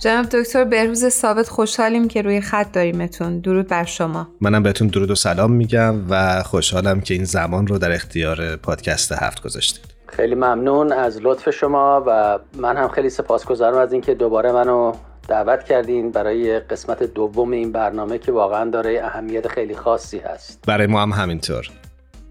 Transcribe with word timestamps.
جناب 0.00 0.26
دکتر 0.26 0.64
بهروز 0.64 1.08
ثابت 1.08 1.48
خوشحالیم 1.48 2.08
که 2.08 2.22
روی 2.22 2.40
خط 2.40 2.72
داریمتون. 2.72 3.38
درود 3.40 3.68
بر 3.68 3.84
شما. 3.84 4.28
منم 4.40 4.62
بهتون 4.62 4.88
درود 4.88 5.10
و 5.10 5.14
سلام 5.14 5.52
میگم 5.52 6.10
و 6.10 6.42
خوشحالم 6.42 7.00
که 7.00 7.14
این 7.14 7.24
زمان 7.24 7.66
رو 7.66 7.78
در 7.78 7.92
اختیار 7.92 8.56
پادکست 8.56 9.12
هفت 9.12 9.42
گذاشتید. 9.42 9.84
خیلی 10.06 10.34
ممنون 10.34 10.92
از 10.92 11.18
لطف 11.22 11.50
شما 11.50 12.04
و 12.06 12.38
من 12.58 12.76
هم 12.76 12.88
خیلی 12.88 13.10
سپاسگزارم 13.10 13.78
از 13.78 13.92
اینکه 13.92 14.14
دوباره 14.14 14.52
منو 14.52 14.92
دعوت 15.28 15.64
کردین 15.64 16.10
برای 16.10 16.60
قسمت 16.60 17.02
دوم 17.02 17.50
این 17.50 17.72
برنامه 17.72 18.18
که 18.18 18.32
واقعا 18.32 18.70
داره 18.70 19.00
اهمیت 19.04 19.48
خیلی 19.48 19.74
خاصی 19.76 20.18
هست. 20.18 20.64
برای 20.66 20.86
ما 20.86 21.02
هم 21.02 21.12
همینطور. 21.12 21.70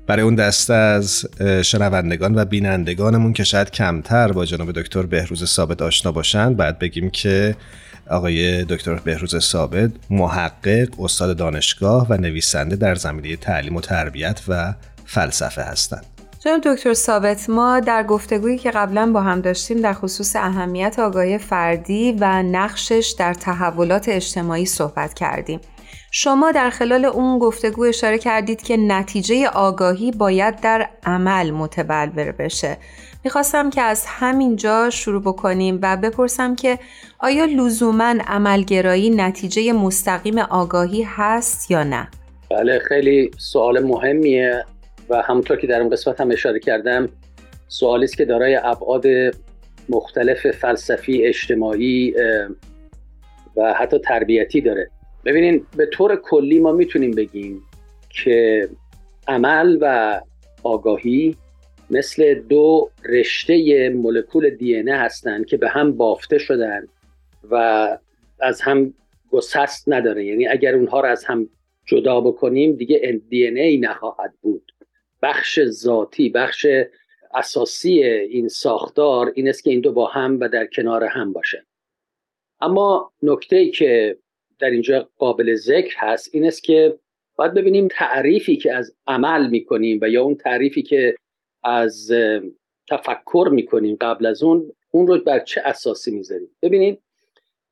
برای 0.08 0.22
اون 0.22 0.36
دسته 0.36 0.74
از 0.74 1.26
شنوندگان 1.62 2.36
و 2.36 2.46
بینندگانمون 2.46 3.34
که 3.34 3.44
شاید 3.44 3.72
کمتر 3.72 4.32
با 4.32 4.46
جناب 4.46 4.72
دکتر 4.72 5.04
بهروز 5.04 5.46
ثابت 5.46 5.82
آشنا 5.82 6.12
باشند 6.12 6.58
بعد 6.58 6.80
بگیم 6.80 7.10
که 7.10 7.56
آقای 8.10 8.64
دکتر 8.64 8.96
بهروز 8.96 9.38
ثابت 9.40 9.92
محقق 10.10 11.02
استاد 11.02 11.38
دانشگاه 11.38 12.08
و 12.10 12.18
نویسنده 12.18 12.76
در 12.76 12.96
زمینه 12.96 13.36
تعلیم 13.36 13.76
و 13.76 13.82
تربیت 13.82 14.42
و 14.48 14.74
فلسفه 15.06 15.62
هستند. 15.62 16.06
جناب 16.40 16.62
دکتر 16.66 16.94
ثابت 16.94 17.50
ما 17.50 17.80
در 17.80 18.04
گفتگویی 18.04 18.58
که 18.58 18.72
قبلا 18.72 19.12
با 19.12 19.22
هم 19.22 19.42
داشتیم 19.42 19.82
در 19.82 19.94
خصوص 19.94 20.36
اهمیت 20.36 21.00
آگاهی 21.00 21.38
فردی 21.38 22.12
و 22.20 22.44
نقشش 22.44 23.16
در 23.20 23.34
تحولات 23.34 24.10
اجتماعی 24.10 24.66
صحبت 24.66 25.14
کردیم. 25.14 25.60
شما 26.20 26.52
در 26.52 26.70
خلال 26.70 27.06
اون 27.06 27.40
گفتگو 27.40 27.84
اشاره 27.84 28.18
کردید 28.18 28.62
که 28.62 28.78
نتیجه 28.78 29.48
آگاهی 29.48 30.12
باید 30.12 30.62
در 30.62 30.90
عمل 31.06 31.52
متبلور 31.52 32.32
بشه 32.32 32.78
می‌خواستم 33.24 33.70
که 33.70 33.82
از 33.82 34.06
همینجا 34.08 34.90
شروع 34.90 35.22
بکنیم 35.22 35.80
و 35.82 35.98
بپرسم 35.98 36.56
که 36.56 36.80
آیا 37.20 37.46
لزوما 37.46 38.14
عملگرایی 38.28 39.10
نتیجه 39.10 39.74
مستقیم 39.74 40.38
آگاهی 40.38 41.04
هست 41.08 41.72
یا 41.72 41.84
نه؟ 41.84 42.08
بله 42.52 42.80
خیلی 42.80 43.32
سوال 43.38 43.84
مهمیه 43.84 44.66
و 45.10 45.22
همونطور 45.22 45.58
که 45.58 45.68
در 45.68 45.82
اون 45.82 45.90
قسمت 45.90 46.22
هم 46.22 46.32
اشاره 46.32 46.60
کردم 46.60 47.10
سوالی 47.68 48.04
است 48.04 48.18
که 48.18 48.26
دارای 48.26 48.56
ابعاد 48.56 49.06
مختلف 49.90 50.52
فلسفی 50.52 51.26
اجتماعی 51.26 52.16
و 53.58 53.74
حتی 53.74 54.00
تربیتی 54.00 54.62
داره 54.62 54.92
ببینین 55.26 55.66
به 55.78 55.86
طور 55.86 56.16
کلی 56.16 56.60
ما 56.60 56.72
می‌تونیم 56.72 57.12
بگیم 57.12 57.62
که 58.10 58.70
عمل 59.28 59.78
و 59.82 60.22
آگاهی 60.64 61.38
مثل 61.90 62.34
دو 62.34 62.90
رشته 63.06 63.90
مولکول 63.90 64.50
دی 64.50 64.76
هستند 64.76 65.46
که 65.46 65.58
به 65.58 65.70
هم 65.70 65.98
بافته 65.98 66.38
شدن 66.38 66.88
و 67.52 67.98
از 68.40 68.62
هم 68.62 68.94
گسست 69.32 69.90
نداره. 69.90 70.26
یعنی 70.26 70.48
اگر 70.48 70.76
اونها 70.76 71.00
رو 71.02 71.08
از 71.08 71.26
هم 71.26 71.50
جدا 71.86 72.22
بکنیم 72.22 72.76
دیگه 72.76 73.22
دی 73.30 73.48
ای 73.48 73.78
نخواهد 73.78 74.34
بود. 74.42 74.72
بخش 75.22 75.64
ذاتی 75.66 76.30
بخش 76.30 76.68
اساسی 77.34 78.04
این 78.04 78.48
ساختار 78.48 79.32
این 79.36 79.50
است 79.50 79.64
که 79.64 79.70
این 79.70 79.82
دو 79.82 79.92
با 79.92 80.08
هم 80.08 80.40
و 80.40 80.50
در 80.50 80.66
کنار 80.66 81.04
هم 81.04 81.34
باشه. 81.34 81.66
اما 82.62 83.12
نکته 83.24 83.56
ای 83.56 83.72
که 83.72 84.18
در 84.60 84.70
اینجا 84.70 85.10
قابل 85.18 85.56
ذکر 85.56 85.96
هست 85.98 86.30
این 86.34 86.46
است 86.46 86.64
که 86.64 87.00
باید 87.36 87.54
ببینیم 87.54 87.88
تعریفی 87.92 88.58
که 88.58 88.74
از 88.74 88.96
عمل 89.08 89.50
می‌کنیم 89.50 90.00
و 90.02 90.10
یا 90.10 90.24
اون 90.24 90.36
تعریفی 90.36 90.82
که 90.82 91.16
از 91.64 92.12
تفکر 92.90 93.50
می‌کنیم 93.52 93.98
قبل 94.02 94.26
از 94.26 94.44
اون 94.44 94.72
اون 94.92 95.08
رو 95.08 95.18
بر 95.18 95.40
چه 95.40 95.62
اساسی 95.66 96.12
می‌ذاریم؟ 96.12 96.50
ببینید 96.62 97.02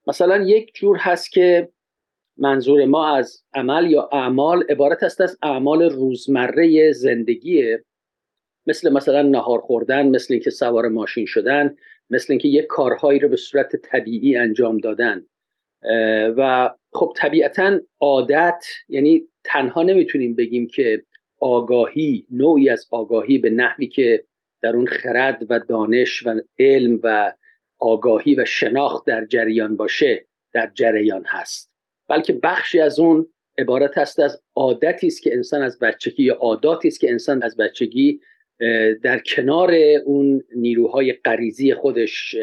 مثلا 0.07 0.43
یک 0.43 0.71
جور 0.75 0.97
هست 0.97 1.31
که 1.31 1.69
منظور 2.37 2.85
ما 2.85 3.15
از 3.15 3.43
عمل 3.53 3.91
یا 3.91 4.09
اعمال 4.11 4.63
عبارت 4.69 5.03
است 5.03 5.21
از 5.21 5.37
اعمال 5.41 5.81
روزمره 5.81 6.91
زندگی 6.91 7.77
مثل 8.67 8.93
مثلا 8.93 9.21
نهار 9.21 9.59
خوردن 9.59 10.07
مثل 10.07 10.33
اینکه 10.33 10.49
سوار 10.49 10.87
ماشین 10.87 11.25
شدن 11.25 11.75
مثل 12.09 12.33
اینکه 12.33 12.47
یک 12.47 12.65
کارهایی 12.65 13.19
رو 13.19 13.29
به 13.29 13.35
صورت 13.35 13.75
طبیعی 13.75 14.37
انجام 14.37 14.77
دادن. 14.77 15.25
و 16.37 16.69
خب 16.93 17.13
طبیعتا 17.15 17.79
عادت 17.99 18.65
یعنی 18.89 19.27
تنها 19.43 19.83
نمی‌تونیم 19.83 20.35
بگیم 20.35 20.67
که 20.67 21.03
آگاهی 21.39 22.27
نوعی 22.31 22.69
از 22.69 22.87
آگاهی 22.91 23.37
به 23.37 23.49
نحوی 23.49 23.87
که 23.87 24.23
در 24.61 24.75
اون 24.75 24.87
خرد 24.87 25.45
و 25.49 25.59
دانش 25.59 26.25
و 26.25 26.41
علم 26.59 26.99
و 27.03 27.33
آگاهی 27.79 28.35
و 28.35 28.45
شناخت 28.45 29.07
در 29.07 29.25
جریان 29.25 29.75
باشه 29.75 30.25
در 30.53 30.71
جریان 30.73 31.25
هست. 31.27 31.71
بلکه 32.09 32.33
بخشی 32.33 32.79
از 32.79 32.99
اون 32.99 33.27
عبارت 33.57 33.97
هست 33.97 34.19
از 34.19 34.41
عادتی 34.55 35.07
است 35.07 35.21
که 35.21 35.33
انسان 35.33 35.61
از 35.61 35.79
بچگی 35.79 36.23
یا 36.23 36.33
عاداتی 36.35 36.87
است 36.87 36.99
که 36.99 37.11
انسان 37.11 37.43
از 37.43 37.57
بچگی 37.57 38.19
در 39.03 39.19
کنار 39.19 39.73
اون 40.05 40.43
نیروهای 40.55 41.13
غریزی 41.13 41.73
خودش 41.73 42.35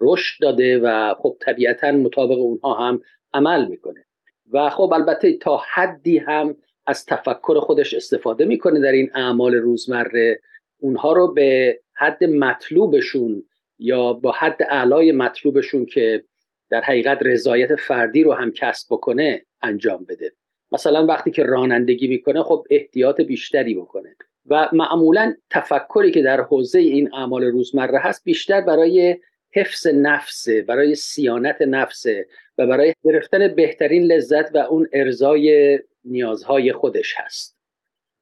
رشد 0.00 0.42
داده 0.42 0.78
و 0.78 1.14
خب 1.14 1.36
طبیعتا 1.40 1.92
مطابق 1.92 2.38
اونها 2.38 2.74
هم 2.74 3.02
عمل 3.34 3.68
می‌کنه. 3.68 4.04
و 4.52 4.70
خب 4.70 4.92
البته 4.92 5.32
تا 5.32 5.60
حدی 5.74 6.18
هم 6.18 6.56
از 6.86 7.06
تفکر 7.06 7.60
خودش 7.60 7.94
استفاده 7.94 8.44
می‌کنه 8.44 8.80
در 8.80 8.92
این 8.92 9.10
اعمال 9.14 9.54
روزمره. 9.54 10.40
اونها 10.80 11.12
رو 11.12 11.32
به 11.32 11.80
حد 11.94 12.24
مطلوبشون 12.24 13.44
یا 13.78 14.12
با 14.12 14.32
حد 14.32 14.62
اعلای 14.70 15.12
مطلوبشون 15.12 15.86
که 15.86 16.24
در 16.70 16.80
حقیقت 16.80 17.18
رضایت 17.22 17.76
فردی 17.76 18.22
رو 18.22 18.32
هم 18.32 18.52
کسب 18.52 18.86
بکنه 18.90 19.44
انجام 19.62 20.06
بده. 20.08 20.32
مثلا 20.72 21.06
وقتی 21.06 21.30
که 21.30 21.42
رانندگی 21.42 22.08
می‌کنه 22.08 22.42
خب 22.42 22.66
احتیاط 22.70 23.20
بیشتری 23.20 23.74
بکنه. 23.74 24.16
و 24.46 24.68
معمولا 24.72 25.34
تفکری 25.50 26.10
که 26.10 26.22
در 26.22 26.40
حوزه 26.40 26.78
این 26.78 27.14
اعمال 27.14 27.44
روزمره 27.44 27.98
هست 27.98 28.24
بیشتر 28.24 28.60
برای 28.60 29.16
حفظ 29.58 29.86
نفسه 29.86 30.62
برای 30.62 30.94
سیانت 30.94 31.62
نفسه 31.62 32.26
و 32.58 32.66
برای 32.66 32.94
گرفتن 33.04 33.54
بهترین 33.54 34.02
لذت 34.02 34.54
و 34.54 34.58
اون 34.58 34.88
ارزای 34.92 35.78
نیازهای 36.04 36.72
خودش 36.72 37.14
هست. 37.16 37.58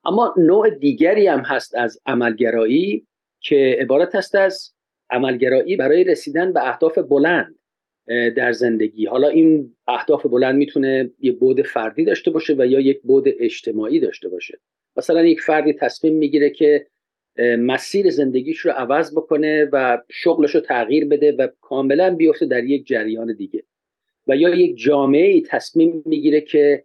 اما 0.04 0.34
نوع 0.36 0.70
دیگری 0.70 1.26
هم 1.26 1.40
هست 1.40 1.74
از 1.74 2.00
عملگرایی 2.06 3.06
که 3.40 3.76
عبارت 3.80 4.14
هست 4.14 4.34
از 4.34 4.72
عملگرایی 5.10 5.76
برای 5.76 6.04
رسیدن 6.04 6.52
به 6.52 6.68
اهداف 6.68 6.98
بلند 6.98 7.58
در 8.36 8.52
زندگی. 8.52 9.06
حالا 9.06 9.28
این 9.28 9.76
اهداف 9.88 10.26
بلند 10.26 10.54
می‌تونه 10.54 11.10
یه 11.20 11.32
بود 11.32 11.62
فردی 11.62 12.04
داشته 12.04 12.30
باشه 12.30 12.54
و 12.58 12.66
یا 12.66 12.80
یک 12.80 13.02
بود 13.02 13.24
اجتماعی 13.26 14.00
داشته 14.00 14.28
باشه. 14.28 14.58
مثلا 14.96 15.24
یک 15.24 15.40
فردی 15.40 15.72
تصمیم 15.72 16.14
می‌گیره 16.14 16.50
که 16.50 16.86
مسیر 17.38 18.10
زندگیش 18.10 18.58
رو 18.58 18.70
عوض 18.70 19.12
بکنه 19.12 19.68
و 19.72 20.02
شغلش 20.10 20.54
رو 20.54 20.60
تغییر 20.60 21.08
بده 21.08 21.32
و 21.32 21.48
کاملا 21.60 22.14
بیفته 22.14 22.46
در 22.46 22.64
یک 22.64 22.86
جریان 22.86 23.34
دیگه. 23.34 23.62
و 24.26 24.36
یا 24.36 24.54
یک 24.54 24.76
جامعه 24.76 25.40
تصمیم 25.40 26.02
می‌گیره 26.06 26.40
که 26.40 26.84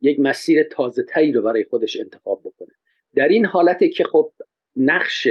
یک 0.00 0.20
مسیر 0.20 0.62
تازه 0.62 1.02
تایی 1.02 1.32
رو 1.32 1.42
برای 1.42 1.64
خودش 1.64 2.00
انتخاب 2.00 2.40
بکنه. 2.44 2.72
در 3.14 3.28
این 3.28 3.44
حالته 3.44 3.88
که 3.88 4.04
خب 4.04 4.32
نقش 4.76 5.28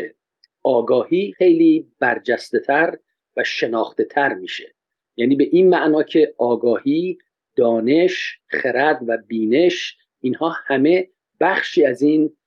آگاهی 0.63 1.33
خیلی 1.37 1.87
برجسته 1.99 2.59
تر 2.59 2.97
و 3.37 3.43
شناخته 3.43 4.03
تر 4.03 4.33
میشه. 4.33 4.73
یعنی 5.16 5.35
به 5.35 5.43
این 5.51 5.69
معنا 5.69 6.03
که 6.03 6.34
آگاهی 6.37 7.17
دانش 7.55 8.40
خرد 8.47 8.99
و 9.07 9.17
بینش 9.28 9.97
اینها 10.22 10.49
همه 10.49 11.07
بخشی 11.40 11.85
از 11.85 12.01
این 12.01 12.37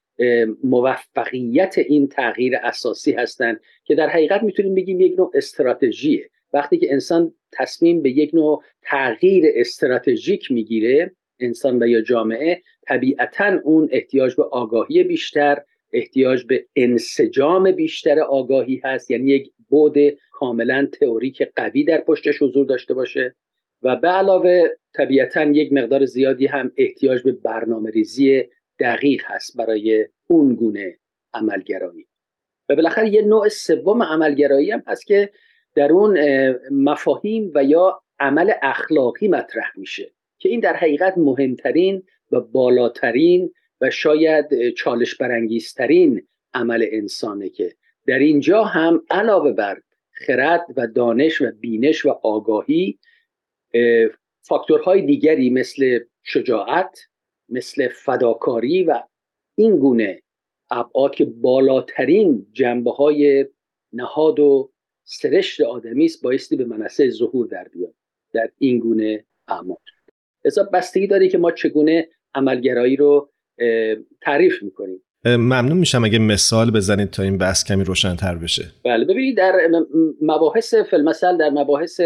موفقیت 0.64 1.78
این 1.78 2.08
تغییر 2.08 2.56
اساسی 2.56 3.12
هستند 3.12 3.60
که 3.84 3.94
در 3.94 4.08
حقیقت 4.08 4.42
می‌تونیم 4.42 4.74
بگیم 4.74 5.00
یک 5.00 5.14
نوع 5.18 5.30
استراتژیه. 5.34 6.30
وقتی 6.52 6.78
که 6.78 6.92
انسان 6.92 7.34
تصمیم 7.52 8.02
به 8.02 8.10
یک 8.10 8.34
نوع 8.34 8.62
تغییر 8.82 9.44
استراتژیک 9.54 10.50
می‌گیره 10.50 11.12
انسان 11.40 11.82
و 11.82 11.86
یا 11.86 12.00
جامعه 12.00 12.62
طبیعتا 12.86 13.60
اون 13.64 13.88
احتیاج 13.92 14.34
به 14.34 14.42
آگاهی 14.42 15.02
بیشتر 15.02 15.62
احتیاج 15.92 16.44
به 16.44 16.66
انسجام 16.76 17.70
بیشتر 17.70 18.20
آگاهی 18.20 18.80
هست 18.84 19.10
یعنی 19.10 19.30
یک 19.30 19.50
بود 19.68 19.96
کاملا 20.32 20.88
تئوریک 21.00 21.42
قوی 21.56 21.84
در 21.84 22.00
پشتش 22.00 22.42
حضور 22.42 22.66
داشته 22.66 22.94
باشه. 22.94 23.34
و 23.82 23.96
به 23.96 24.08
علاوه 24.08 24.68
طبیعتا 24.94 25.42
یک 25.44 25.72
مقدار 25.72 26.04
زیادی 26.04 26.46
هم 26.46 26.72
احتیاج 26.76 27.22
به 27.22 27.32
برنامه 27.32 27.90
ریزی 27.90 28.44
دقیق 28.78 29.22
هست 29.26 29.56
برای 29.56 30.08
اون 30.26 30.54
گونه 30.54 30.98
عملگرایی. 31.34 32.06
و 32.68 32.76
بالاخره 32.76 33.08
یه 33.08 33.22
نوع 33.22 33.48
سوم 33.48 34.02
عملگرایی 34.02 34.70
هم 34.70 34.82
هست 34.86 35.06
که 35.06 35.30
در 35.74 35.92
اون 35.92 36.18
مفاهیم 36.70 37.52
و 37.54 37.64
یا 37.64 38.02
عمل 38.18 38.52
اخلاقی 38.62 39.28
مطرح 39.28 39.70
میشه 39.76 40.12
که 40.38 40.48
این 40.48 40.60
در 40.60 40.76
حقیقت 40.76 41.18
مهمترین 41.18 42.02
و 42.32 42.40
بالاترین 42.40 43.52
و 43.80 43.90
شاید 43.90 44.70
چالش 44.70 45.14
برانگیزترین 45.14 46.28
عمل 46.54 46.86
انسانه 46.92 47.48
که 47.48 47.74
در 48.06 48.18
اینجا 48.18 48.64
هم 48.64 49.02
علاوه 49.10 49.52
بر 49.52 49.80
خرد 50.12 50.66
و 50.76 50.86
دانش 50.86 51.42
و 51.42 51.50
بینش 51.60 52.06
و 52.06 52.10
آگاهی 52.10 52.98
فاکتورهای 54.40 55.02
دیگری 55.02 55.50
مثل 55.50 55.98
شجاعت 56.22 56.98
مثل 57.48 57.88
فداکاری 57.88 58.84
و 58.84 59.02
این 59.54 59.76
گونه 59.76 60.22
ابعاد 60.70 61.14
که 61.14 61.24
بالاترین 61.24 62.46
جنبه 62.52 62.90
های 62.90 63.46
نهاد 63.92 64.40
و 64.40 64.70
سرشت 65.04 65.60
آدمی 65.60 66.04
است 66.04 66.22
بایستی 66.22 66.56
به 66.56 66.64
منصه 66.64 67.10
ظهور 67.10 67.46
در 67.46 67.68
بیاد 67.72 67.94
در 68.32 68.50
این 68.58 68.78
گونه 68.78 69.24
اعمال. 69.48 69.76
لذا 70.44 70.62
بستگی 70.72 71.06
داره 71.06 71.28
که 71.28 71.38
ما 71.38 71.50
چگونه 71.50 72.08
عملگرایی 72.34 72.96
رو 72.96 73.30
تعریف 74.20 74.62
می‌کنیم. 74.62 75.02
ممنون 75.26 75.78
میشم 75.78 76.04
اگه 76.04 76.18
مثال 76.18 76.70
بزنید 76.70 77.10
تا 77.10 77.22
این 77.22 77.38
بحث 77.38 77.64
کمی 77.64 77.84
روشنتر 77.84 78.34
بشه. 78.34 78.64
بله 78.84 79.04
ببینید 79.04 79.36
در 79.36 79.52
مباحث 80.22 80.74
فلمسل 80.74 81.36
در 81.36 81.50
مباحث 81.50 82.00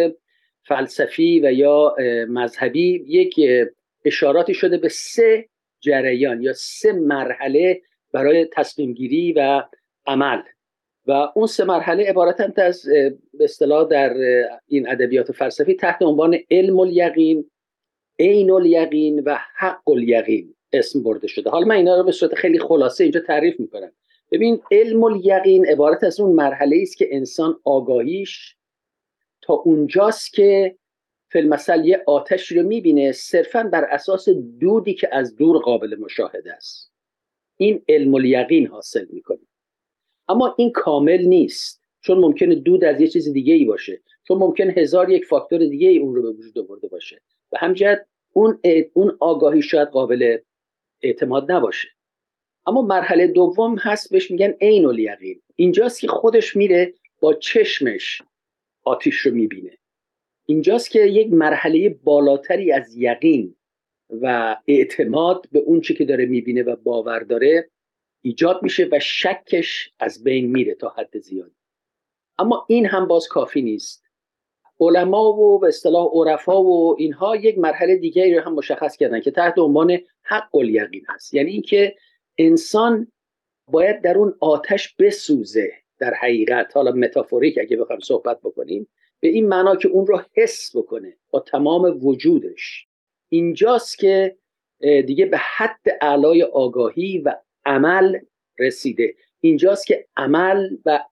فلسفی 0.63 1.41
و 1.41 1.53
یا 1.53 1.95
مذهبی 2.29 3.05
یک 3.07 3.41
اشاراتی 4.09 4.55
شده 4.55 4.79
به 4.79 4.89
سه 4.89 5.49
جریان 5.81 6.43
یا 6.43 6.53
سه 6.53 6.93
مرحله 6.93 7.83
برای 8.13 8.49
تصمیم 8.53 8.93
گیری 8.93 9.33
و 9.33 9.63
عمل. 10.07 10.43
و 11.07 11.33
اون 11.35 11.47
سه 11.47 11.65
مرحله 11.65 12.05
عبارتند 12.05 12.61
از 12.61 12.83
به 13.35 13.45
اصطلاح 13.45 13.89
در 13.89 14.15
این 14.67 14.89
ادبیات 14.89 15.33
فلسفی 15.33 15.75
تحت 15.75 16.03
عنوان 16.03 16.39
علم 16.51 16.81
الیقین 16.81 17.51
عین 18.19 18.51
الیقین 18.51 19.21
و 19.21 19.39
حق 19.57 19.89
الیقین 19.89 20.55
اسم 20.73 21.03
برده 21.03 21.27
شده. 21.27 21.51
حالا 21.51 21.67
من 21.67 21.75
اینا 21.75 21.97
رو 21.97 22.05
به 22.05 22.13
صورت 22.13 22.35
خیلی 22.35 22.59
خلاصه 22.59 23.05
اینجا 23.05 23.21
تعریف 23.21 23.61
می‌کنم. 23.61 23.93
ببین 24.33 24.61
علم 24.71 25.05
الیقین 25.05 25.67
عبارت 25.67 26.05
از 26.05 26.21
اون 26.21 26.35
مرحله 26.35 26.79
است 26.83 26.97
که 26.97 27.09
انسان 27.11 27.61
آگاهیش 27.65 28.57
تا 29.43 29.55
اونجاست 29.55 30.33
که 30.33 30.77
فیلمسل 31.29 31.85
یه 31.85 32.03
آتش 32.07 32.53
رو 32.53 32.63
می‌بینه 32.63 33.13
صرفا 33.13 33.63
بر 33.63 33.85
اساس 33.85 34.29
دودی 34.61 34.95
که 34.95 35.09
از 35.13 35.37
دور 35.37 35.59
قابل 35.59 35.97
مشاهده 36.01 36.53
است. 36.53 36.93
این 37.57 37.83
علم 37.89 38.15
الیقین 38.15 38.67
حاصل 38.67 39.07
می‌کنه. 39.11 39.47
اما 40.29 40.55
این 40.59 40.73
کامل 40.73 41.25
نیست 41.25 41.83
چون 42.01 42.19
ممکنه 42.19 42.55
دود 42.55 42.85
از 42.85 43.01
یه 43.01 43.09
چیز 43.09 43.33
دیگه 43.33 43.55
ای 43.55 43.65
باشه. 43.65 44.01
چون 44.29 44.39
ممکن 44.39 44.71
هزار 44.71 45.11
یک 45.11 45.25
فاکتور 45.25 45.59
دیگه 45.59 45.89
ای 45.89 45.99
اون 45.99 46.15
رو 46.15 46.23
به 46.23 46.31
وجود 46.31 46.59
آورده 46.59 46.89
باشه. 46.89 47.21
و 47.53 47.59
همجد 47.59 48.07
اون 48.33 48.61
اون 48.93 49.17
آگاهی 49.21 49.63
شاید 49.63 49.89
قابل 49.89 50.39
اعتماد 51.03 51.53
نباشه. 51.53 51.89
اما 52.67 52.83
مرحله 52.83 53.27
دوم 53.27 53.77
هست 53.79 54.11
بهش 54.11 54.31
میگن 54.31 54.55
عین 54.61 54.87
الیقین. 54.87 55.43
اینجاست 55.57 56.01
که 56.01 56.09
خودش 56.09 56.57
میره 56.57 56.95
با 57.21 57.35
چشمش 57.35 58.23
آتیش 58.85 59.17
رو 59.17 59.35
می‌بینه. 59.35 59.79
اینجاست 60.51 60.91
که 60.91 61.01
یک 61.01 61.33
مرحله 61.33 61.89
بالاتری 61.89 62.73
از 62.73 62.97
یقین 62.97 63.55
و 64.11 64.57
اعتماد 64.67 65.49
به 65.53 65.59
اون 65.59 65.81
چی 65.81 65.95
که 65.95 66.05
داره 66.05 66.27
می‌بینه 66.27 66.63
و 66.63 66.77
باور 66.77 67.21
داره 67.21 67.71
ایجاد 68.23 68.63
میشه 68.63 68.89
و 68.93 68.99
شکش 69.01 69.93
از 69.99 70.25
بین 70.25 70.51
میره 70.51 70.75
تا 70.75 70.89
حد 70.89 71.19
زیاد 71.19 71.51
اما 72.39 72.67
این 72.69 72.87
هم 72.87 73.07
باز 73.07 73.29
کافی 73.29 73.63
نیست. 73.63 74.05
علما 74.81 75.33
و 75.33 75.59
به 75.59 75.69
اصطلاح 75.69 76.11
عرفا 76.13 76.63
و 76.63 76.97
اینها 76.99 77.37
یک 77.37 77.59
مرحله 77.59 77.97
دیگری 77.97 78.35
رو 78.35 78.43
هم 78.43 78.55
مشخص 78.55 78.97
کردن 78.97 79.21
که 79.21 79.31
تحت 79.31 79.59
عنوان 79.59 79.99
حق 80.23 80.57
الیقین 80.57 81.05
هست. 81.09 81.35
یعنی 81.35 81.51
اینکه 81.51 81.97
انسان 82.39 83.13
باید 83.71 84.03
در 84.03 84.19
اون 84.19 84.35
آتش 84.41 84.95
بسوزه 84.95 85.73
در 85.99 86.15
حقیقت. 86.15 86.77
حالا 86.77 86.93
متافوریک 86.93 87.59
اگه 87.61 87.77
بخوام 87.77 88.01
صحبت 88.01 88.41
بکنیم. 88.41 88.89
به 89.21 89.29
این 89.29 89.49
معنا 89.49 89.77
که 89.77 89.89
اون 89.89 90.07
رو 90.07 90.23
حس 90.35 90.77
بکنه 90.77 91.17
با 91.31 91.41
تمام 91.41 92.07
وجودش. 92.07 92.87
اینجاست 93.29 93.99
که 93.99 94.37
دیگه 94.81 95.27
به 95.27 95.39
حد 95.39 95.81
اعلای 96.01 96.43
آگاهی 96.43 97.19
و 97.19 97.37
عمل 97.65 98.19
رسیده. 98.59 99.15
اینجاست 99.41 99.87
که 99.87 100.07
عمل 100.17 100.77
و 100.87 101.05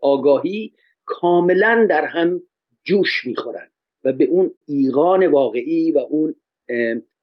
آگاهی 0.00 0.72
کاملا 1.04 1.86
در 1.90 2.04
هم 2.04 2.42
جوش 2.84 3.26
می‌خورن 3.26 3.70
و 4.04 4.12
به 4.12 4.24
اون 4.24 4.54
ایقان 4.66 5.26
واقعی 5.26 5.92
و 5.92 5.98
اون 5.98 6.34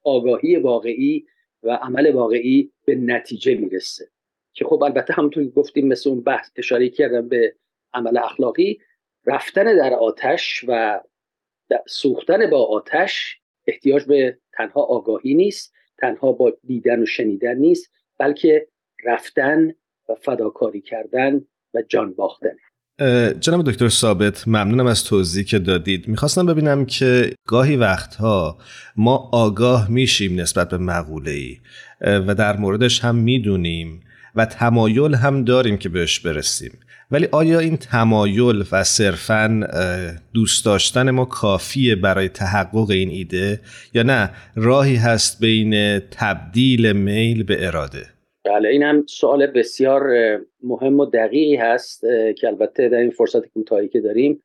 آگاهی 0.02 0.56
واقعی 0.56 1.26
و 1.62 1.70
عمل 1.70 2.12
واقعی 2.12 2.72
به 2.84 2.94
نتیجه 2.94 3.54
می‌رسه. 3.54 4.08
که 4.52 4.64
خب 4.64 4.82
البته 4.82 5.14
همونطور 5.14 5.44
گفتیم 5.44 5.88
مثل 5.88 6.10
اون 6.10 6.20
بحث 6.20 6.50
اشاره 6.56 6.88
کردم 6.88 7.28
به 7.28 7.54
عمل 7.94 8.16
اخلاقی 8.16 8.80
رفتن 9.26 9.76
در 9.76 9.94
آتش 9.94 10.64
و 10.68 11.00
سوختن 11.86 12.50
با 12.50 12.64
آتش 12.64 13.38
احتیاج 13.66 14.04
به 14.04 14.38
تنها 14.52 14.82
آگاهی 14.82 15.34
نیست 15.34 15.72
تنها 15.98 16.32
با 16.32 16.52
دیدن 16.66 17.02
و 17.02 17.06
شنیدن 17.06 17.54
نیست 17.54 17.90
بلکه 18.18 18.68
رفتن 19.04 19.68
و 20.08 20.14
فداکاری 20.22 20.80
کردن 20.80 21.40
و 21.74 21.82
جان 21.88 22.14
باختن. 22.14 22.56
جناب 23.40 23.70
دکتر 23.70 23.88
ثابت 23.88 24.48
ممنونم 24.48 24.86
از 24.86 25.04
توضیحی 25.04 25.44
که 25.44 25.58
دادید. 25.58 26.08
می‌خواستم 26.08 26.46
ببینم 26.46 26.86
که 26.86 27.34
گاهی 27.46 27.76
وقتها 27.76 28.58
ما 28.96 29.30
آگاه 29.32 29.90
میشیم 29.90 30.40
نسبت 30.40 30.70
به 30.70 30.78
مقوله 30.78 31.30
ای 31.30 31.58
و 32.00 32.34
در 32.34 32.56
موردش 32.56 33.00
هم 33.00 33.14
می‌دونیم 33.14 34.00
و 34.34 34.46
تمایل 34.46 35.14
هم 35.14 35.44
داریم 35.44 35.76
که 35.76 35.88
بهش 35.88 36.20
برسیم. 36.20 36.78
ولی 37.10 37.28
آیا 37.32 37.58
این 37.58 37.76
تمایل 37.76 38.64
و 38.72 38.84
صرفا 38.84 39.60
دوست 40.34 40.64
داشتن 40.64 41.10
ما 41.10 41.24
کافیه 41.24 41.96
برای 41.96 42.28
تحقق 42.28 42.90
این 42.90 43.10
ایده 43.10 43.60
یا 43.94 44.02
نه؟ 44.02 44.30
راهی 44.56 44.96
هست 44.96 45.40
بین 45.40 45.98
تبدیل 45.98 46.92
میل 46.92 47.42
به 47.42 47.66
اراده. 47.66 48.06
بله 48.44 48.68
این 48.68 48.82
هم 48.82 49.06
سوال 49.06 49.46
بسیار 49.46 50.02
مهم 50.62 51.00
و 51.00 51.06
دقیقی 51.06 51.56
هست 51.56 52.00
که 52.36 52.46
البته 52.46 52.88
در 52.88 52.98
این 52.98 53.10
فرصت 53.10 53.46
کوتاهی 53.46 53.88
که 53.88 54.00
داریم 54.00 54.42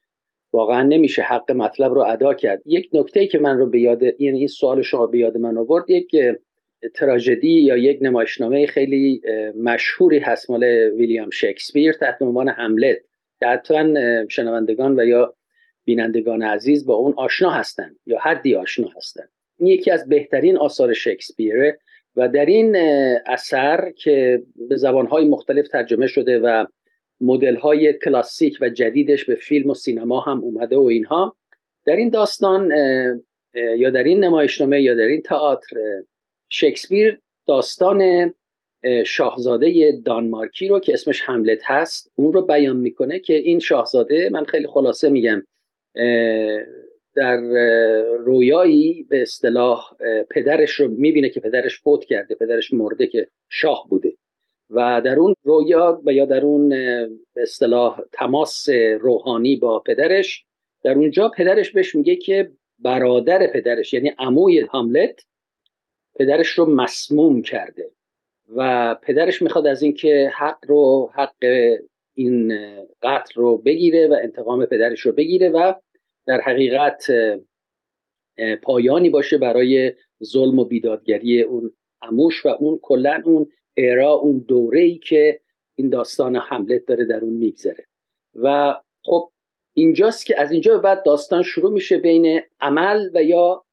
واقعا 0.53 0.83
نمیشه 0.83 1.21
حق 1.21 1.51
مطلب 1.51 1.93
رو 1.93 2.01
ادا 2.01 2.33
کرد. 2.33 2.61
یک 2.65 2.89
نکته 2.93 3.27
که 3.27 3.39
من 3.39 3.57
رو 3.57 3.69
به 3.69 3.79
یاد 3.79 4.03
یعنی 4.03 4.39
این 4.39 4.47
سوال 4.47 4.81
شما 4.81 5.07
به 5.07 5.17
یاد 5.17 5.37
من 5.37 5.57
آورد 5.57 5.89
یک 5.89 6.15
تراژدی 6.95 7.61
یا 7.61 7.77
یک 7.77 7.99
نمایشنامه 8.01 8.67
خیلی 8.67 9.21
مشهوری 9.55 10.19
هست 10.19 10.49
مال 10.49 10.63
ویلیام 10.97 11.29
شکسپیر 11.29 11.93
تحت 11.93 12.21
عنوان 12.21 12.49
هملت. 12.49 12.97
که 13.39 13.47
حتما 13.47 13.99
شنوندگان 14.29 14.99
و 14.99 15.05
یا 15.05 15.35
بینندگان 15.85 16.43
عزیز 16.43 16.85
با 16.85 16.93
اون 16.93 17.13
آشنا 17.17 17.49
هستند 17.49 17.99
یا 18.05 18.19
حدی 18.19 18.55
آشنا 18.55 18.87
هستند 18.97 19.29
این 19.57 19.67
یکی 19.67 19.91
از 19.91 20.09
بهترین 20.09 20.57
آثار 20.57 20.93
شکسپیره 20.93 21.79
و 22.15 22.27
در 22.27 22.45
این 22.45 22.75
اثر 23.25 23.91
که 23.91 24.43
به 24.69 24.75
زبانهای 24.75 25.25
مختلف 25.25 25.67
ترجمه 25.67 26.07
شده 26.07 26.39
و 26.39 26.65
مدل‌های 27.21 27.93
کلاسیک 27.93 28.57
و 28.61 28.69
جدیدش 28.69 29.25
به 29.25 29.35
فیلم 29.35 29.69
و 29.69 29.73
سینما 29.73 30.19
هم 30.19 30.39
اومده 30.39 30.77
و 30.77 30.83
اینها 30.83 31.35
در 31.85 31.95
این 31.95 32.09
داستان 32.09 32.71
یا 33.53 33.89
در 33.89 34.03
این 34.03 34.23
نمایشنامه 34.23 34.81
یا 34.81 34.95
در 34.95 35.01
این 35.01 35.21
تئاتر 35.21 35.77
شکسپیر 36.49 37.19
داستان 37.47 38.33
شاهزاده 39.05 40.01
دانمارکی 40.05 40.67
رو 40.67 40.79
که 40.79 40.93
اسمش 40.93 41.21
هملت 41.21 41.59
هست 41.63 42.11
اون 42.15 42.33
رو 42.33 42.41
بیان 42.41 42.77
می‌کنه 42.77 43.19
که 43.19 43.33
این 43.33 43.59
شاهزاده 43.59 44.29
من 44.31 44.43
خیلی 44.43 44.67
خلاصه 44.67 45.09
میگم 45.09 45.43
در 47.15 47.37
رویایی 48.19 49.03
به 49.09 49.21
اصطلاح 49.21 49.91
پدرش 50.29 50.71
رو 50.71 50.87
می‌بینه 50.87 51.29
که 51.29 51.39
پدرش 51.39 51.79
فوت 51.79 52.05
کرده 52.05 52.35
پدرش 52.35 52.73
مرده 52.73 53.07
که 53.07 53.27
شاه 53.49 53.87
بوده 53.89 54.13
و 54.69 55.01
در 55.05 55.19
اون 55.19 55.35
رویا 55.43 56.01
و 56.05 56.13
یا 56.13 56.25
در 56.25 56.45
اون 56.45 56.69
به 56.69 57.41
اصطلاح 57.41 58.01
تماس 58.11 58.69
روحانی 58.99 59.55
با 59.55 59.79
پدرش 59.79 60.45
در 60.83 60.93
اونجا 60.93 61.29
پدرش 61.29 61.71
بهش 61.71 61.95
میگه 61.95 62.15
که 62.15 62.51
برادر 62.79 63.47
پدرش 63.47 63.93
یعنی 63.93 64.13
عموی 64.19 64.59
هاملت 64.59 65.25
پدرش 66.19 66.47
رو 66.47 66.65
مسموم 66.65 67.41
کرده 67.41 67.91
و 68.55 68.95
پدرش 68.95 69.41
می‌خواد 69.41 69.67
از 69.67 69.81
اینکه 69.83 70.31
حق 70.35 70.57
رو 70.67 71.11
حق 71.13 71.45
این 72.13 72.53
قتل 73.01 73.33
رو 73.35 73.57
بگیره 73.57 74.07
و 74.07 74.17
انتقام 74.23 74.65
پدرش 74.65 74.99
رو 74.99 75.11
بگیره 75.11 75.49
و 75.49 75.73
در 76.25 76.41
حقیقت 76.41 77.07
پایانی 78.61 79.09
باشه 79.09 79.37
برای 79.37 79.93
ظلم 80.23 80.59
و 80.59 80.65
بیدادگری 80.65 81.41
اون 81.41 81.73
اموش 82.01 82.45
و 82.45 82.49
اون 82.49 82.79
کلا 82.81 83.21
اون 83.25 83.51
ایرا 83.73 84.11
اون 84.11 84.45
دوره 84.47 84.79
ای 84.79 84.97
که 84.97 85.39
این 85.75 85.89
داستان 85.89 86.35
حملت 86.35 86.85
داره 86.85 87.05
در 87.05 87.19
اون 87.19 87.33
میگذره. 87.33 87.85
و 88.35 88.75
خب 89.03 89.31
اینجاست 89.73 90.25
که 90.25 90.41
از 90.41 90.51
اینجا 90.51 90.73
به 90.73 90.81
بعد 90.81 91.03
داستان 91.03 91.43
شروع 91.43 91.71
میشه 91.71 91.97
بین 91.97 92.41
عمل 92.59 93.09
و 93.13 93.23
یا 93.23 93.65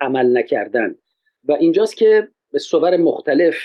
عمل 0.00 0.36
نکردن. 0.38 0.94
و 1.44 1.52
اینجاست 1.52 1.96
که 1.96 2.28
به 2.52 2.58
صور 2.58 2.96
مختلف 2.96 3.56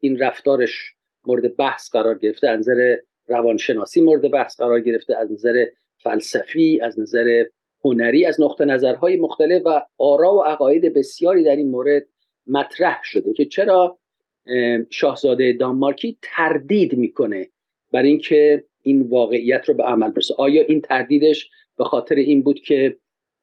این 0.00 0.18
رفتارش 0.18 0.94
مورد 1.26 1.56
بحث 1.56 1.90
قرار 1.90 2.18
گرفته 2.18 2.48
از 2.48 2.58
نظر 2.58 2.96
روانشناسی 3.26 4.00
مورد 4.00 4.30
بحث 4.30 4.60
قرار 4.60 4.80
گرفته 4.80 5.16
از 5.16 5.32
نظر 5.32 5.66
فلسفی 6.02 6.80
از 6.80 7.00
نظر 7.00 7.44
هنری 7.84 8.26
از 8.26 8.40
نقطه 8.40 8.64
نظرهای 8.64 9.16
مختلف 9.16 9.62
و 9.64 9.86
آرا 9.98 10.34
و 10.34 10.42
عقاید 10.42 10.94
بسیاری 10.94 11.44
در 11.44 11.56
این 11.56 11.70
مورد 11.70 12.06
مطرح 12.46 13.00
شده 13.04 13.32
که 13.32 13.44
چرا 13.44 13.98
شاهزاده 14.90 15.52
دانمارکی 15.52 16.18
تردید 16.22 16.98
می‌کنه 16.98 17.48
بر 17.92 18.02
اینکه 18.02 18.64
این 18.82 19.02
واقعیت 19.02 19.68
رو 19.68 19.74
به 19.74 19.82
عمل 19.82 20.10
برسه. 20.10 20.34
آیا 20.38 20.62
این 20.62 20.80
تردیدش 20.80 21.50
به 21.78 21.84
خاطر 21.84 22.14
این 22.14 22.42
بود 22.42 22.60
که 22.60 22.96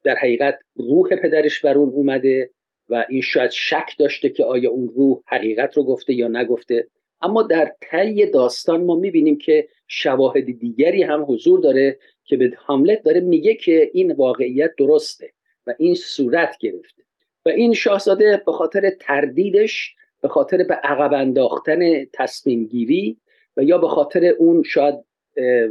در 0.04 0.14
حقیقت 0.14 0.58
روح 0.76 1.08
پدرش 1.08 1.60
بر 1.60 1.78
اون 1.78 1.88
اومده؟ 1.88 2.50
و 2.88 3.06
این 3.08 3.20
شاید 3.20 3.50
شک 3.50 3.94
داشته 3.98 4.28
که 4.28 4.44
آیا 4.44 4.70
اون 4.70 4.88
روح 4.96 5.22
حقیقت 5.26 5.76
رو 5.76 5.84
گفته 5.84 6.14
یا 6.14 6.28
نگفته. 6.28 6.88
اما 7.20 7.42
در 7.42 7.72
طی 7.80 8.26
داستان 8.26 8.84
ما 8.84 8.94
می‌بینیم 8.94 9.38
که 9.38 9.68
شواهد 9.88 10.58
دیگری 10.58 11.02
هم 11.02 11.24
حضور 11.28 11.60
داره 11.60 11.98
که 12.24 12.36
به 12.36 12.52
هاملت 12.56 13.02
داره 13.02 13.20
میگه 13.20 13.54
که 13.54 13.90
این 13.92 14.12
واقعیت 14.12 14.70
درسته 14.78 15.32
و 15.66 15.74
این 15.78 15.94
صورت 15.94 16.58
گرفته. 16.60 17.02
و 17.46 17.48
این 17.48 17.74
شاهزاده 17.74 18.42
به 18.46 18.52
خاطر 18.52 18.90
تردیدش 19.00 19.94
به 20.22 20.28
خاطر 20.28 20.56
به 20.56 20.74
عقب 20.74 21.12
انداختن 21.14 22.04
تصمیم 22.04 22.64
گیری 22.64 23.16
و 23.56 23.62
یا 23.62 23.78
به 23.78 23.88
خاطر 23.88 24.24
اون 24.24 24.62
شاید 24.62 24.94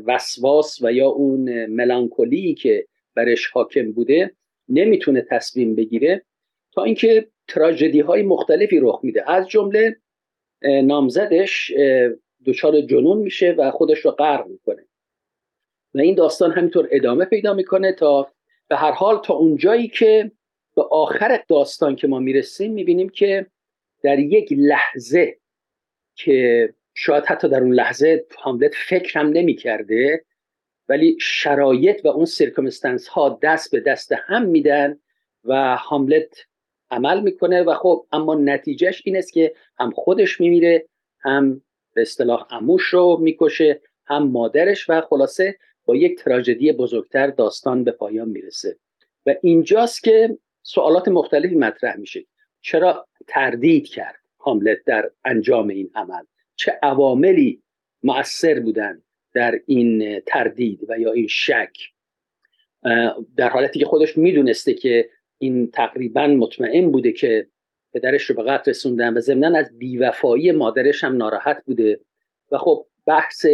وسواس 0.06 0.78
و 0.82 0.94
یا 0.94 1.08
اون 1.08 1.66
ملانکولی 1.66 2.54
که 2.54 2.86
برش 3.16 3.48
حاکم 3.48 3.92
بوده 3.92 4.32
نمی‌تونه 4.70 5.26
تصمیم 5.30 5.76
بگیره. 5.76 6.26
تا 6.76 6.84
اینکه 6.84 7.28
تراژدی 7.48 8.00
های 8.00 8.24
مختلفی 8.24 8.80
رخ 8.80 9.00
میده. 9.04 9.32
از 9.32 9.48
جمله 9.48 9.98
نامزدش 10.64 11.72
دچار 12.46 12.82
جنون 12.82 13.18
میشه 13.18 13.52
و 13.52 13.72
خودش 13.72 14.00
رو 14.00 14.12
غرق 14.12 14.48
می‌کنه. 14.48 14.86
و 15.94 16.00
این 16.00 16.16
داستان 16.16 16.52
همینطور 16.52 16.88
ادامه 16.92 17.26
پیدا 17.26 17.54
می‌کنه 17.54 17.92
تا 17.92 18.32
به 18.68 18.76
هر 18.76 18.92
حال 18.92 19.22
تا 19.24 19.34
اونجایی 19.34 19.88
که 19.88 20.32
به 20.76 20.84
آخر 20.84 21.44
داستان 21.48 21.96
که 21.96 22.08
ما 22.08 22.20
می‌رسیم 22.20 22.74
می‌بینیم 22.74 23.10
که 23.10 23.46
در 24.04 24.20
یک 24.20 24.48
لحظه 24.52 25.38
که 26.16 26.70
شاید 26.94 27.26
حتی 27.26 27.50
در 27.50 27.62
اون 27.62 27.74
لحظه 27.74 28.26
هاملت 28.38 28.76
فکرم 28.76 29.30
نمی‌کرده 29.30 30.26
ولی 30.90 31.18
شرایط 31.22 32.06
و 32.06 32.08
اون 32.08 32.26
سرکمستنس 32.26 33.08
ها 33.08 33.40
دست 33.42 33.72
به 33.72 33.80
دست 33.80 34.12
هم 34.12 34.46
میدن 34.46 35.00
و 35.44 35.76
هاملت 35.76 36.46
عمل 36.96 37.22
می‌کنه 37.22 37.64
و 37.64 37.74
خب 37.74 38.06
اما 38.12 38.36
نتیجهش 38.36 39.02
این 39.06 39.18
است 39.18 39.34
که 39.34 39.56
هم 39.80 39.92
خودش 39.92 40.42
میمیره 40.42 40.86
هم 41.20 41.62
به 41.94 42.02
اصطلاح 42.02 42.48
اموش 42.50 42.84
رو 42.84 43.18
می‌کشه 43.22 43.82
هم 44.06 44.28
مادرش 44.28 44.90
و 44.90 45.02
خلاصه 45.02 45.58
با 45.86 45.96
یک 45.96 46.20
تراژدی 46.20 46.72
بزرگتر 46.72 47.28
داستان 47.28 47.84
به 47.84 47.92
پایان 47.92 48.30
می‌رسه. 48.30 48.78
و 49.26 49.36
اینجاست 49.42 50.04
که 50.04 50.38
سوالات 50.64 51.08
مختلفی 51.08 51.56
مطرح 51.56 51.98
میشه. 51.98 52.26
چرا 52.62 53.08
تردید 53.28 53.88
کرد 53.88 54.20
هاملت 54.40 54.78
در 54.86 55.12
انجام 55.26 55.68
این 55.68 55.92
عمل؟ 55.96 56.24
چه 56.56 56.80
عواملی 56.84 57.62
مؤثر 58.04 58.60
بودن 58.60 59.02
در 59.34 59.60
این 59.66 60.20
تردید 60.20 60.86
و 60.90 61.00
یا 61.00 61.12
این 61.12 61.28
شک؟ 61.28 61.78
در 63.38 63.50
حالتی 63.50 63.80
که 63.80 63.86
خودش 63.86 64.18
می‌دونسته 64.18 64.74
که 64.74 65.10
این 65.38 65.72
تقریبا 65.72 66.28
مطمئن 66.28 66.92
بوده 66.92 67.12
که 67.12 67.48
پدرش 67.94 68.24
رو 68.24 68.36
به 68.36 68.44
قتل 68.44 68.72
رسوندن 68.72 69.18
و 69.18 69.20
ضمنا 69.20 69.58
از 69.58 69.78
بیوفایی 69.78 70.52
مادرش 70.52 71.04
هم 71.04 71.18
ناراحت 71.18 71.64
بوده. 71.66 72.00
و 72.52 72.58
خب 72.58 72.86
بحث 73.06 73.46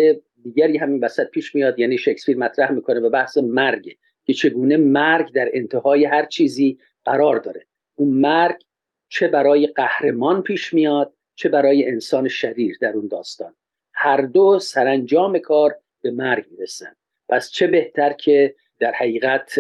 دیگری 0.44 0.78
همین 0.78 1.04
وسط 1.04 1.30
پیش 1.30 1.56
میاد 1.56 1.80
یعنی 1.80 1.98
شکسپیر 1.98 2.38
مطرح 2.38 2.72
می‌کنه 2.72 3.00
به 3.00 3.10
بحث 3.10 3.38
مرگ 3.38 3.98
که 4.26 4.34
چگونه 4.34 4.78
مرگ 4.78 5.32
در 5.34 5.50
انتهای 5.54 6.06
هر 6.06 6.26
چیزی 6.26 6.80
قرار 7.06 7.40
داره. 7.40 7.66
اون 7.96 8.10
مرگ 8.10 8.62
چه 9.10 9.28
برای 9.28 9.68
قهرمان 9.68 10.42
پیش 10.42 10.74
میاد 10.74 11.14
چه 11.36 11.50
برای 11.50 11.88
انسان 11.88 12.28
شریر 12.28 12.78
در 12.82 12.94
اون 12.94 13.08
داستان. 13.08 13.56
هر 13.94 14.22
دو 14.22 14.60
سرانجام 14.60 15.40
کار 15.40 15.76
به 16.02 16.12
مرگ 16.12 16.46
می‌رسن. 16.52 16.96
پس 17.30 17.52
چه 17.52 17.68
بهتر 17.68 18.14
که 18.14 18.56
در 18.80 18.92
حقیقت 18.92 19.60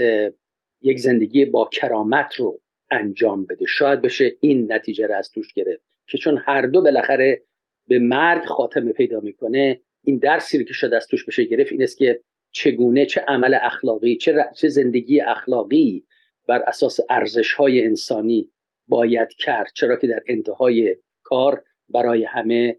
یک 0.81 0.99
زندگی 0.99 1.45
با 1.45 1.69
کرامت 1.73 2.35
رو 2.35 2.61
انجام 2.91 3.45
بده. 3.45 3.65
شاید 3.65 4.01
بشه 4.01 4.37
این 4.39 4.73
نتیجه 4.73 5.07
رو 5.07 5.15
از 5.15 5.31
توش 5.31 5.53
گرفت 5.53 5.83
که 6.07 6.17
چون 6.17 6.37
هر 6.45 6.61
دو 6.61 6.81
بالاخره 6.81 7.41
به 7.87 7.99
مرگ 7.99 8.45
خاتمه 8.45 8.91
پیدا 8.91 9.19
می‌کنه 9.19 9.81
این 10.03 10.17
درسی 10.17 10.57
رو 10.57 10.63
که 10.63 10.73
شاید 10.73 10.93
از 10.93 11.07
توش 11.07 11.25
بشه 11.25 11.43
گرفت 11.43 11.71
این 11.71 11.83
است 11.83 11.97
که 11.97 12.21
چگونه 12.51 13.05
چه 13.05 13.21
عمل 13.21 13.57
اخلاقی 13.61 14.17
چه, 14.17 14.45
چه 14.55 14.67
زندگی 14.67 15.21
اخلاقی 15.21 16.05
بر 16.47 16.61
اساس 16.61 16.99
ارزش 17.09 17.53
های 17.53 17.85
انسانی 17.85 18.49
باید 18.87 19.29
کرد. 19.33 19.71
چرا 19.75 19.95
که 19.95 20.07
در 20.07 20.23
انتهای 20.27 20.97
کار 21.23 21.63
برای 21.89 22.23
همه 22.23 22.77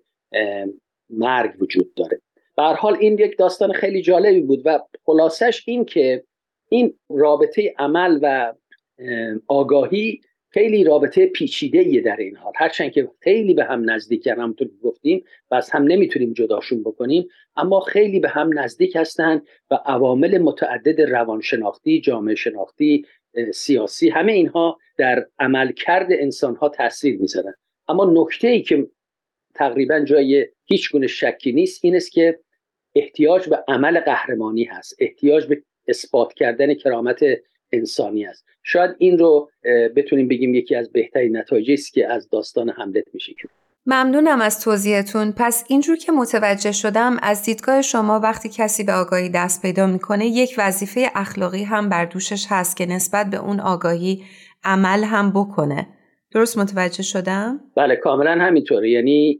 مرگ 1.10 1.62
وجود 1.62 1.94
داره. 1.94 2.20
به 2.56 2.62
حال 2.62 2.96
این 3.00 3.18
یک 3.18 3.38
داستان 3.38 3.72
خیلی 3.72 4.02
جالبی 4.02 4.40
بود 4.40 4.62
و 4.64 4.80
خلاصش 5.04 5.62
این 5.66 5.84
که 5.84 6.24
این 6.72 6.94
رابطه 7.10 7.74
عمل 7.78 8.18
و 8.22 8.54
آگاهی 9.48 10.20
خیلی 10.48 10.84
رابطه 10.84 11.26
پیچیده 11.26 12.00
در 12.00 12.16
این 12.16 12.36
حال. 12.36 12.52
هرچند 12.56 12.92
که 12.92 13.10
خیلی 13.20 13.54
به 13.54 13.64
هم 13.64 13.90
نزدیکن 13.90 14.30
همونطور 14.30 14.68
که 14.68 14.74
گفتیم 14.82 15.24
و 15.50 15.54
از 15.54 15.70
هم 15.70 15.82
نمی‌تونیم 15.82 16.32
جداشون 16.32 16.82
بکنیم 16.82 17.28
اما 17.56 17.80
خیلی 17.80 18.20
به 18.20 18.28
هم 18.28 18.58
نزدیک 18.58 18.96
هستند 18.96 19.46
و 19.70 19.74
عوامل 19.74 20.38
متعدد 20.38 21.00
روانشناختی 21.00 22.00
جامعه 22.00 22.34
شناختی 22.34 23.06
سیاسی 23.54 24.08
همه 24.08 24.32
اینها 24.32 24.78
در 24.98 25.26
عملکرد 25.38 26.06
انسان 26.10 26.56
ها 26.56 26.68
تاثیر 26.68 27.20
می‌ذارن. 27.20 27.54
اما 27.88 28.12
نکته 28.22 28.48
ای 28.48 28.62
که 28.62 28.88
تقریبا 29.54 30.00
جای 30.00 30.46
هیچ 30.64 30.92
گونه 30.92 31.06
شکی 31.06 31.52
نیست 31.52 31.84
این 31.84 31.96
است 31.96 32.12
که 32.12 32.38
احتیاج 32.94 33.48
به 33.48 33.64
عمل 33.68 34.00
قهرمانی 34.00 34.64
هست. 34.64 34.96
احتیاج 34.98 35.46
به 35.46 35.62
اثبات 35.88 36.32
کردن 36.32 36.74
کرامت 36.74 37.20
انسانی 37.72 38.26
است. 38.26 38.44
شاید 38.62 38.90
این 38.98 39.18
رو 39.18 39.50
بتونیم 39.96 40.28
بگیم 40.28 40.54
یکی 40.54 40.74
از 40.74 40.92
بهترین 40.92 41.36
نتایجی 41.36 41.72
است 41.72 41.92
که 41.92 42.12
از 42.12 42.28
داستان 42.28 42.70
حملت 42.70 43.04
میشه 43.14 43.32
ممنونم 43.86 44.40
از 44.40 44.60
توضیحتون. 44.60 45.34
پس 45.36 45.64
اینجور 45.68 45.96
که 45.96 46.12
متوجه 46.12 46.72
شدم 46.72 47.16
از 47.22 47.42
دیدگاه 47.42 47.82
شما 47.82 48.20
وقتی 48.20 48.48
کسی 48.48 48.84
به 48.84 48.92
آگاهی 48.92 49.28
دست 49.28 49.62
پیدا 49.62 49.86
می‌کنه 49.86 50.26
یک 50.26 50.54
وظیفه 50.58 51.06
اخلاقی 51.14 51.64
هم 51.64 51.88
بر 51.88 52.04
دوشش 52.04 52.46
هست 52.48 52.76
که 52.76 52.86
نسبت 52.86 53.30
به 53.30 53.36
اون 53.36 53.60
آگاهی 53.60 54.22
عمل 54.64 55.04
هم 55.04 55.30
بکنه. 55.30 55.86
درست 56.34 56.58
متوجه 56.58 57.02
شدم؟ 57.02 57.60
بله 57.76 57.96
کاملا 57.96 58.30
همینطوره. 58.30 58.90
یعنی 58.90 59.38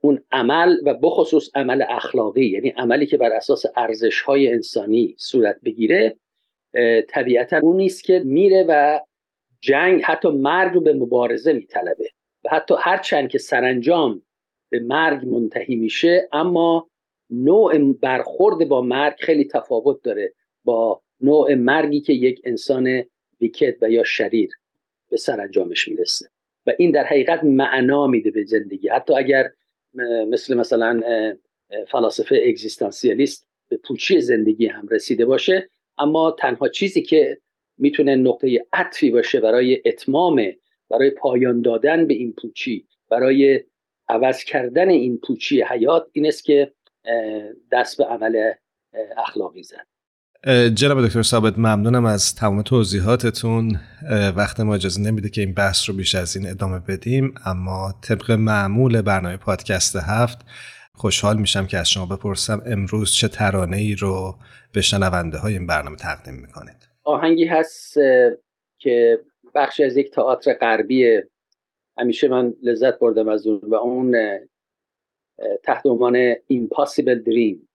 اون 0.00 0.24
عمل 0.32 0.76
و 0.84 0.94
بخصوص 0.94 1.50
عمل 1.54 1.84
اخلاقی 1.88 2.46
یعنی 2.46 2.68
عملی 2.68 3.06
که 3.06 3.16
بر 3.16 3.32
اساس 3.32 3.64
ارزش 3.76 4.20
های 4.20 4.52
انسانی 4.52 5.14
صورت 5.18 5.60
بگیره 5.64 6.16
طبیعتا 7.08 7.58
اون 7.58 7.76
نیست 7.76 8.04
که 8.04 8.22
میره 8.24 8.64
و 8.68 9.00
جنگ 9.60 10.02
حتی 10.02 10.28
مرگ 10.28 10.74
رو 10.74 10.80
به 10.80 10.92
مبارزه 10.92 11.52
میطلبه. 11.52 12.10
و 12.44 12.48
حتی 12.50 12.74
هرچند 12.78 13.28
که 13.28 13.38
سرانجام 13.38 14.22
به 14.70 14.80
مرگ 14.80 15.26
منتهی 15.26 15.76
میشه 15.76 16.28
اما 16.32 16.88
نوع 17.30 17.92
برخورد 17.92 18.68
با 18.68 18.82
مرگ 18.82 19.14
خیلی 19.18 19.44
تفاوت 19.44 20.02
داره 20.02 20.32
با 20.64 21.02
نوع 21.20 21.54
مرگی 21.54 22.00
که 22.00 22.12
یک 22.12 22.40
انسان 22.44 23.04
بیکت 23.38 23.74
و 23.82 23.90
یا 23.90 24.04
شریر 24.04 24.50
به 25.10 25.16
سرانجامش 25.16 25.88
می‌رسه. 25.88 26.28
و 26.66 26.72
این 26.78 26.90
در 26.90 27.04
حقیقت 27.04 27.44
معنا 27.44 28.06
میده 28.06 28.30
به 28.30 28.44
زندگی. 28.44 28.88
حتی 28.88 29.14
اگر 29.14 29.50
مثل 30.28 30.54
مثلا 30.54 31.02
فلاسفه 31.88 32.42
اگزیستانسیالیست 32.46 33.48
به 33.68 33.76
پوچی 33.76 34.20
زندگی 34.20 34.66
هم 34.66 34.88
رسیده 34.88 35.24
باشه 35.24 35.70
اما 35.98 36.36
تنها 36.38 36.68
چیزی 36.68 37.02
که 37.02 37.38
می‌تونه 37.78 38.16
نقطه 38.16 38.66
عطفی 38.72 39.10
باشه 39.10 39.40
برای 39.40 39.82
اتمام 39.84 40.42
برای 40.90 41.10
پایان 41.10 41.62
دادن 41.62 42.06
به 42.06 42.14
این 42.14 42.32
پوچی 42.32 42.86
برای 43.10 43.64
عوض 44.08 44.44
کردن 44.44 44.88
این 44.88 45.18
پوچی 45.18 45.62
حیات 45.62 46.06
این 46.12 46.26
است 46.26 46.44
که 46.44 46.72
دست 47.72 47.98
به 47.98 48.04
عمل 48.04 48.52
اخلاقی 49.16 49.62
زد. 49.62 49.86
جناب 50.74 51.06
دکتر 51.06 51.22
ثابت 51.22 51.58
ممنونم 51.58 52.04
از 52.04 52.34
تمام 52.34 52.62
توضیحاتتون. 52.62 53.80
وقت 54.36 54.60
ما 54.60 54.74
اجازه 54.74 55.00
نمیده 55.00 55.28
که 55.28 55.40
این 55.40 55.54
بحث 55.54 55.88
رو 55.88 55.96
بیش 55.96 56.14
از 56.14 56.36
این 56.36 56.50
ادامه 56.50 56.78
بدیم 56.78 57.34
اما 57.44 57.94
طبق 58.02 58.30
معمول 58.30 59.02
برنامه 59.02 59.36
پادکست 59.36 59.96
هفت 59.96 60.38
خوشحال 60.92 61.36
میشم 61.36 61.66
که 61.66 61.78
از 61.78 61.90
شما 61.90 62.06
بپرسم 62.06 62.62
امروز 62.66 63.12
چه 63.12 63.28
ترانه 63.28 63.76
ای 63.76 63.94
رو 63.94 64.38
به 64.72 64.80
شنونده 64.80 65.38
های 65.38 65.52
این 65.52 65.66
برنامه 65.66 65.96
تقدیم 65.96 66.34
می‌کنید؟ 66.34 66.88
آهنگی 67.04 67.44
هست 67.44 67.94
که 68.78 69.20
بخشی 69.54 69.84
از 69.84 69.96
یک 69.96 70.10
تئاتر 70.10 70.54
غربی. 70.54 71.20
همیشه 71.98 72.28
من 72.28 72.54
لذت 72.62 72.98
بردم 72.98 73.28
از 73.28 73.46
اون 73.46 73.60
و 73.62 73.74
اون 73.74 74.16
تحت 75.62 75.86
عنوان 75.86 76.34
Impossible 76.34 77.24
Dream. 77.26 77.67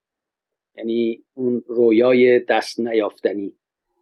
یعنی 0.77 1.23
اون 1.33 1.63
رویای 1.67 2.39
دست 2.39 2.79
نیافتنی. 2.79 3.53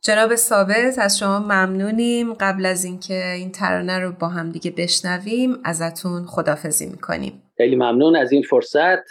جناب 0.02 0.36
ثابت 0.36 1.00
از 1.00 1.20
شما 1.20 1.40
ممنونیم. 1.40 2.34
قبل 2.34 2.66
از 2.66 2.86
اینکه 2.86 3.32
این 3.34 3.52
ترانه 3.52 4.00
رو 4.00 4.12
با 4.12 4.28
هم 4.28 4.50
دیگه 4.50 4.72
بشنویم 4.72 5.58
ازتون 5.64 6.26
خدافزی 6.26 6.86
می‌کنیم. 6.86 7.44
خیلی 7.58 7.76
ممنون 7.76 8.16
از 8.16 8.32
این 8.32 8.44
فرصت 8.44 9.04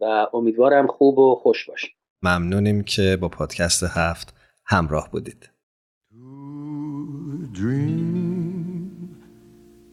و 0.00 0.26
امیدوارم 0.34 0.86
خوب 0.86 1.18
و 1.18 1.34
خوش 1.34 1.68
باشیم 1.68 1.90
ممنونیم 2.22 2.82
که 2.82 3.18
با 3.20 3.28
پادکست 3.28 3.82
هفت 3.82 4.34
همراه 4.66 5.10
بودید. 5.10 5.50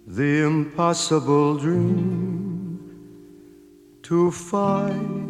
The 0.07 0.33
impossible 0.51 1.57
dream, 1.63 2.79
to 4.03 4.31
fight 4.31 5.24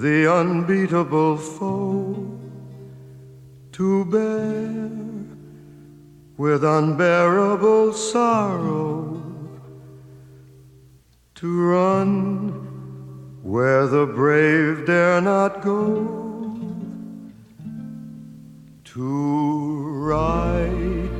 the 0.00 0.32
unbeatable 0.32 1.36
foe, 1.36 2.38
to 3.72 4.04
bear 4.04 4.90
with 6.36 6.62
unbearable 6.62 7.92
sorrow, 7.92 9.20
to 11.34 11.62
run 11.62 12.48
where 13.42 13.88
the 13.88 14.06
brave 14.06 14.86
dare 14.86 15.20
not 15.20 15.62
go, 15.62 16.54
to 18.84 19.82
right 20.12 21.10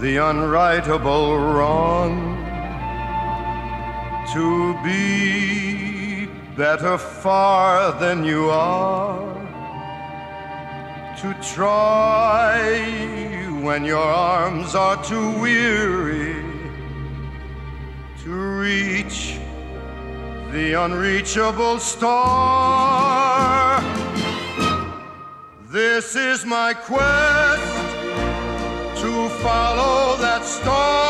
the 0.00 0.16
unrightable 0.16 1.54
wrong, 1.54 2.36
to 4.30 4.74
be 4.84 5.83
better 6.56 6.96
far 6.96 7.98
than 7.98 8.24
you 8.24 8.48
are, 8.48 9.34
to 11.16 11.34
try 11.42 12.60
when 13.60 13.84
your 13.84 13.98
arms 13.98 14.76
are 14.76 15.02
too 15.02 15.36
weary, 15.40 16.44
to 18.22 18.30
reach 18.60 19.36
the 20.52 20.74
unreachable 20.74 21.80
star. 21.80 23.82
This 25.70 26.14
is 26.14 26.44
my 26.44 26.72
quest 26.72 27.96
to 29.02 29.28
follow 29.42 30.16
that 30.18 30.44
star 30.44 31.03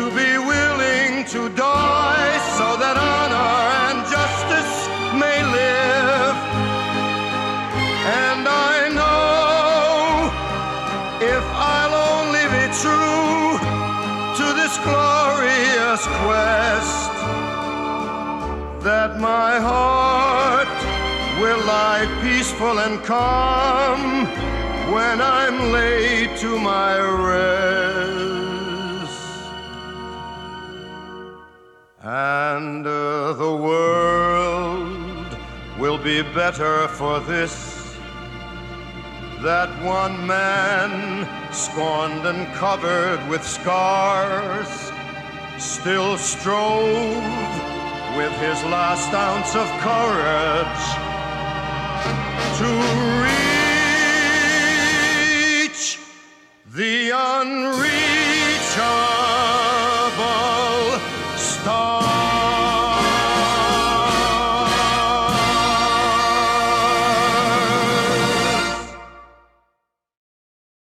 to 0.00 0.06
be 0.16 0.32
willing 0.54 1.12
to 1.26 1.40
die 1.50 2.32
so 2.58 2.68
that 2.82 2.96
honor 3.12 3.52
and 3.84 3.98
justice 4.16 4.74
may 5.22 5.38
live. 5.58 6.36
And 8.24 8.42
I 8.72 8.76
know 8.98 10.32
if 11.36 11.44
I'll 11.76 11.96
only 12.16 12.46
be 12.56 12.64
true 12.82 13.48
to 14.38 14.46
this 14.60 14.74
glorious 14.88 16.02
quest, 16.22 17.12
that 18.88 19.10
my 19.20 19.52
heart 19.70 20.78
will 21.42 21.62
lie 21.76 22.06
peaceful 22.22 22.76
and 22.86 22.96
calm 23.04 24.00
when 24.94 25.20
I'm 25.20 25.72
laid 25.72 26.38
to 26.38 26.58
my 26.58 26.92
rest. 27.28 28.09
And 32.60 32.84
uh, 32.86 33.32
the 33.44 33.56
world 33.56 35.38
will 35.78 35.96
be 35.96 36.20
better 36.20 36.88
for 36.88 37.18
this. 37.20 37.96
That 39.40 39.70
one 39.82 40.26
man, 40.26 41.26
scorned 41.54 42.26
and 42.26 42.52
covered 42.52 43.26
with 43.30 43.42
scars, 43.42 44.92
still 45.56 46.18
strove 46.18 47.24
with 48.18 48.32
his 48.44 48.62
last 48.64 49.10
ounce 49.14 49.56
of 49.56 49.66
courage 49.88 50.84
to 52.58 52.68
reach 55.64 55.98
the 56.74 57.10
unreachable. 57.32 59.19